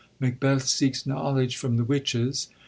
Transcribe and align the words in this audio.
Macbeth 0.19 0.65
seeks 0.67 1.05
knowledge 1.05 1.57
from 1.57 1.77
the 1.77 1.83
witches. 1.83 2.49